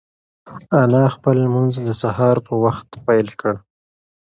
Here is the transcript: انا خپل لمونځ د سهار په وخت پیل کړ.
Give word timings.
انا 0.81 1.03
خپل 1.15 1.35
لمونځ 1.45 1.73
د 1.87 1.89
سهار 2.01 2.37
په 2.47 2.53
وخت 2.63 2.87
پیل 3.05 3.27
کړ. 3.41 3.53